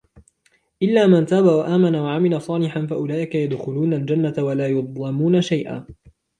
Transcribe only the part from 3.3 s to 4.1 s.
يَدْخُلُونَ